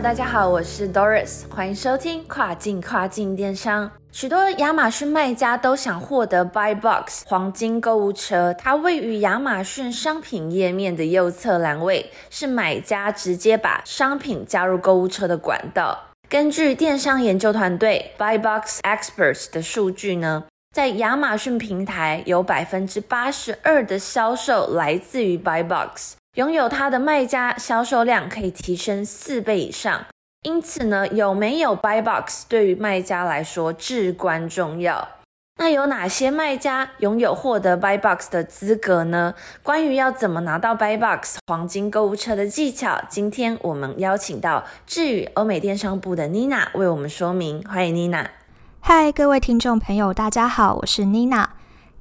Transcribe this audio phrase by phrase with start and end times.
[0.00, 3.90] 大家好，我是 Doris，欢迎收听跨境跨境电商。
[4.12, 15.98] 许多亚马逊卖家都想获得 Buy Box 黄金购物车，它位于亚马逊商品页面的右侧栏位，是买家直接把商品加入购物车的管道。
[16.28, 26.14] 根据电商研究团队 Buy Box Experts 的数据呢，在亚马逊平台有百分之八十二的销售来自于 Buy Box。
[26.38, 30.06] 拥有它的卖家销售量可以提升四倍以上，
[30.44, 35.08] 因此呢，有没有 Buy Box 对于卖家来说至关重要。
[35.56, 39.34] 那有哪些卖家拥有获得 Buy Box 的资格呢？
[39.64, 47.60] 关于要怎么拿到 Buy Box 黄金购物车的技巧，今天我们邀请到智宇欧美电商部的 Nina 为我们说明。
[47.68, 48.26] 欢迎 Nina。
[48.78, 51.57] 嗨，各位听众朋友，大家好，我是 Nina。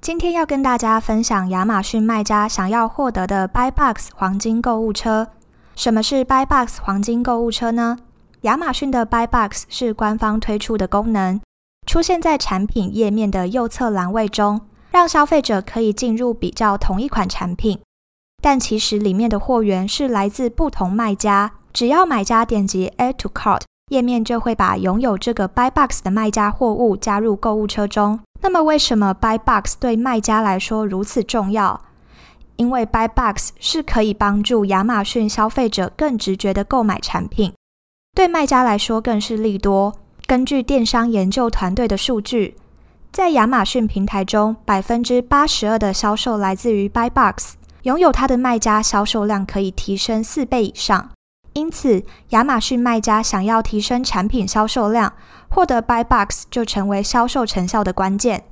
[0.07, 5.27] 今天要跟大家分享亚马逊卖家想要获得的 Buy Box 黄金购物车。
[5.75, 7.97] 什么是 Buy Box 黄金购物车呢？
[8.43, 11.41] 亚马逊的 Buy Box 是官方推出的功能，
[11.85, 17.81] 出现在产品页面的右侧栏位中，让消费者可以进入比较同一款产品。
[18.41, 28.21] 但其实里面的货源是来自不同卖家，只要买家点击 Add to Cart，页面就会把拥有这个 Buy Box 的卖家货物加入购物车中。
[28.41, 31.81] 那么，为什么 Buy Box 对卖家来说如此重要？
[32.55, 37.53] 因为 Buy Box 是可以帮助亚马逊消费者更直觉的购买产品，
[38.15, 39.93] 对卖家来说更是利多。
[40.25, 42.55] 根据电商研究团队的数据，
[43.11, 51.11] 在亚马逊平台中，百分之八十二的销售来自于 Buy Box，拥有它的卖家销售量可以提升四倍以上。
[51.57, 55.13] 因此，亚马逊卖家想要提升产品销售量，
[55.49, 58.43] 获得 Buy Box 就成为销售成效的关键。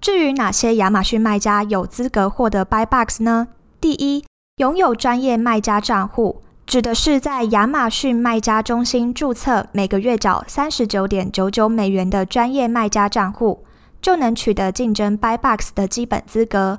[0.00, 3.48] 至于哪些亚马逊卖家有资格获得 Buy Box 呢？
[3.80, 4.24] 第一，
[4.58, 13.64] 拥有专业卖家账户，指的是在亚马逊卖家中心注册，每个月缴三十九点九九美元的专业卖家账户，
[14.00, 16.78] 就能取得竞争 Buy Box 的基本资格。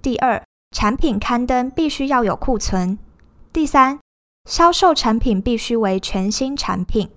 [0.00, 2.96] 第二，产品刊登必须要有库存。
[3.52, 3.98] 第三。
[4.46, 7.10] 销售产品必须为全新产品。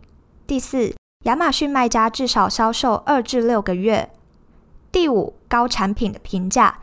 [0.47, 0.95] 第四，
[1.25, 4.09] 亚马逊卖家至少销售二至六个月。
[4.91, 6.79] 第五，高产品的评价。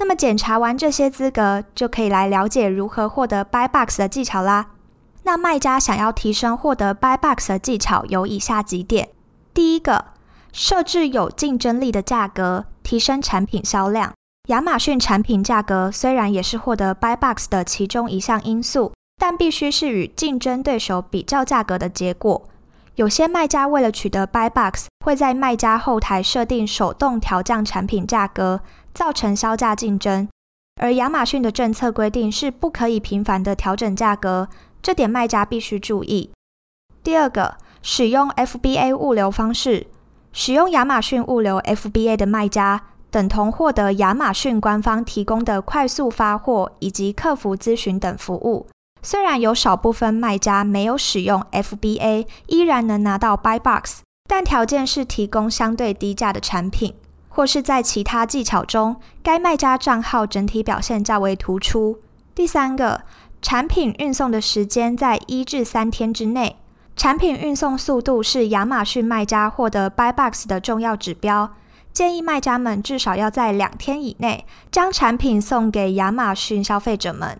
[0.00, 4.72] 那么检查完这些资格，就可以来了解如何获得 Buy Box 的技巧啦。
[5.22, 9.10] 那卖家想要提升获得 Buy Box 的技巧，有以下几点：
[9.54, 10.06] 第一个，
[10.52, 14.12] 设置有竞争力的价格，提升产品销量。
[14.48, 18.92] 亚马逊产品价格虽然也是获得 Buy Box 的其中一项因素。
[19.28, 22.48] 但必须是与竞争对手比较价格的结果。
[22.94, 28.60] 有些卖家为了取得 Buy Box，会在卖家后台设定手动调降产品价格，
[28.94, 30.28] 造成销价竞争。
[30.80, 34.48] 而亚马逊的政策规定是不可以频繁的调整价格，
[34.80, 36.30] 这点卖家必须注意。
[37.02, 39.88] 第二个，使用 FBA 物流方式，
[40.32, 48.68] 使用亚马逊物流 FBA 的卖家，等同获得亚马逊官方提供的快速发货以及客服咨询等服务。
[49.06, 56.92] 虽然有少部分卖家没有使用 FBA，依然能拿到 Buy Box，但条件是提供相对低价的产品，
[57.28, 62.00] 或是在其他技巧中，该卖家账号整体表现较为突出。
[62.34, 63.02] 第三个，
[63.40, 66.56] 产品运送的时间在一至三天之内。
[66.96, 71.54] 产品运送速度是亚马逊卖家获得 Buy Box 的重要指标，
[71.92, 77.38] 建议卖家们至少要在两天以内将产品送给亚马逊消费者们。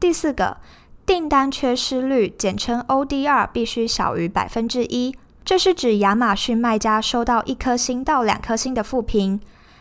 [0.00, 0.56] 第四个。
[1.04, 5.14] 订单缺失率，简称 ODR，必须小于百分之一。
[5.44, 9.40] 这是指亚马逊卖家收到一颗星到两颗星的负评，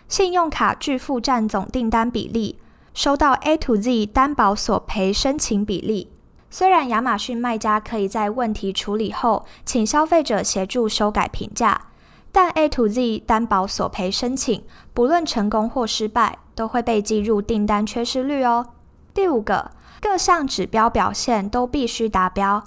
[0.10, 2.58] 信用卡拒付占总订单比例，
[2.96, 6.10] 收到 A to Z 担保索赔申请比例。
[6.50, 11.90] 虽然亚马逊卖家可以在问题处理后，请消费者协助修改评价，
[12.32, 14.64] 但 A to Z 担保索赔申请，
[14.94, 18.66] 不论成功或失败，都会被计入订单缺失率哦。
[19.14, 19.72] 第五个。
[20.02, 22.64] 各项指标表现都必须达标，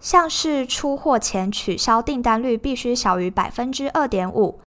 [0.00, 4.60] 像是出货前取消订单率必须小于百分之二点五，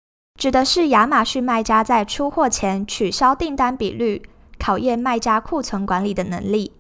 [0.40, 4.22] 指的是亚马逊卖家在出货前取消订单比率，
[4.58, 6.72] 考验卖家库存管理的能力。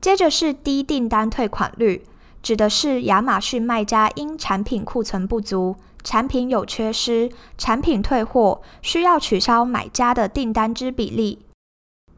[0.00, 2.04] 接着是低订单退款率，
[2.42, 11.46] 指的是亚马逊卖家因产品库存不足、产品有缺失、产品退货，需要取消买家的订单之比例。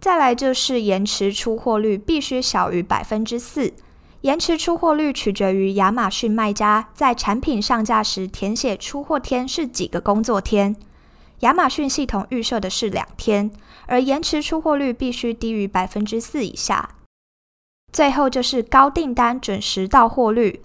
[0.02, 3.72] 再来就是延迟出货率必须小于百分之四。
[4.22, 10.75] 延迟出货率取决于亚马逊卖家在产品上架时填写出货天是几个工作天。
[11.40, 13.52] 亚马逊系统预设的是两天，
[13.87, 16.96] 而延迟出货率必须低于百分之四以下。
[17.93, 20.62] 最后就是高订单准时到货率，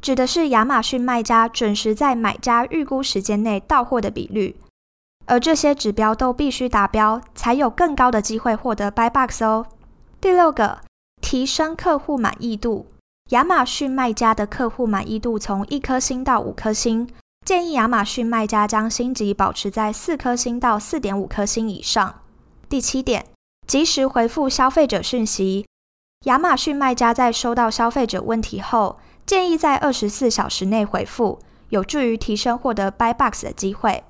[0.00, 4.56] 指的是亚马逊卖家准时在买家预估时间内到货的比率。
[5.26, 9.66] 而这些指标都必须达标，才有更高的机会获得 Buy Box 哦。
[10.20, 10.80] 第六个。
[11.22, 12.88] 提升客户满意度，
[13.30, 17.08] 亚马逊卖家的客户满意度从一颗星到五颗星，
[17.46, 22.16] 建议亚马逊卖家将星级保持在四颗星到四点五颗星以上。
[22.68, 23.24] 第七点，
[23.66, 25.64] 及时回复消费者讯息，
[26.24, 34.02] 亚马逊卖家在收到消费者问题后，建议在二十四小时内回复，有助于提升获得 Buy Box 的机会。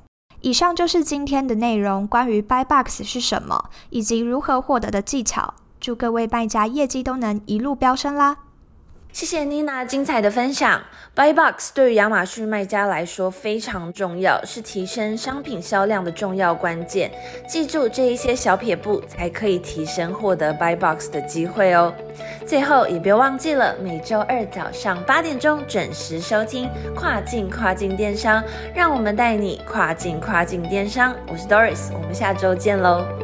[0.42, 5.54] 以上就是今天的内容，关于 Buy Box 是什么，以及如何获得的技巧。
[5.80, 8.38] 祝各位卖家业绩都能一路飙升啦！
[9.12, 10.82] 谢谢妮娜精彩的分享。
[11.14, 17.10] Buy Box 对于亚马逊卖家来说非常重要，是提升商品销量的重要关键。
[17.46, 21.92] 记住这一些小撇步，才可以提升获得 Buy Box 的机会哦。
[22.46, 28.42] 最后也别忘记了，每周二早上八点钟准时收听跨境跨境电商，
[28.74, 31.14] 让我们带你跨境跨境电商。
[31.28, 33.21] 我是 Doris，我们下周见喽。